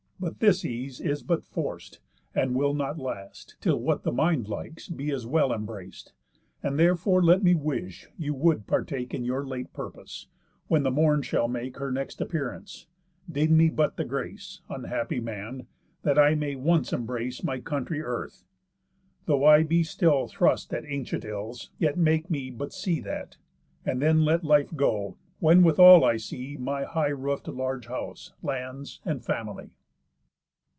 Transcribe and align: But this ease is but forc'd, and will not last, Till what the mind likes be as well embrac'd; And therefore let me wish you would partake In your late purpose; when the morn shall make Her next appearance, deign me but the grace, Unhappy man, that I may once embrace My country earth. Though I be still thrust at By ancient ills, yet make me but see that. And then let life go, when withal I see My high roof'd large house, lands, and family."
But 0.23 0.39
this 0.39 0.63
ease 0.63 0.99
is 1.01 1.23
but 1.23 1.43
forc'd, 1.43 1.97
and 2.35 2.53
will 2.53 2.75
not 2.75 2.99
last, 2.99 3.57
Till 3.59 3.79
what 3.81 4.03
the 4.03 4.11
mind 4.11 4.47
likes 4.47 4.87
be 4.87 5.09
as 5.09 5.25
well 5.25 5.51
embrac'd; 5.51 6.11
And 6.61 6.77
therefore 6.77 7.23
let 7.23 7.41
me 7.43 7.55
wish 7.55 8.07
you 8.19 8.35
would 8.35 8.67
partake 8.67 9.15
In 9.15 9.23
your 9.25 9.43
late 9.43 9.73
purpose; 9.73 10.27
when 10.67 10.83
the 10.83 10.91
morn 10.91 11.23
shall 11.23 11.47
make 11.47 11.77
Her 11.77 11.91
next 11.91 12.21
appearance, 12.21 12.85
deign 13.31 13.57
me 13.57 13.71
but 13.71 13.97
the 13.97 14.05
grace, 14.05 14.61
Unhappy 14.69 15.19
man, 15.19 15.65
that 16.03 16.19
I 16.19 16.35
may 16.35 16.53
once 16.55 16.93
embrace 16.93 17.43
My 17.43 17.59
country 17.59 18.03
earth. 18.03 18.43
Though 19.25 19.43
I 19.43 19.63
be 19.63 19.81
still 19.81 20.27
thrust 20.27 20.71
at 20.71 20.83
By 20.83 20.89
ancient 20.89 21.25
ills, 21.25 21.71
yet 21.79 21.97
make 21.97 22.29
me 22.29 22.51
but 22.51 22.73
see 22.73 22.99
that. 22.99 23.37
And 23.83 23.99
then 23.99 24.23
let 24.23 24.43
life 24.43 24.75
go, 24.75 25.17
when 25.39 25.63
withal 25.63 26.05
I 26.05 26.17
see 26.17 26.57
My 26.57 26.83
high 26.83 27.07
roof'd 27.07 27.47
large 27.47 27.87
house, 27.87 28.33
lands, 28.43 29.01
and 29.03 29.25
family." 29.25 29.71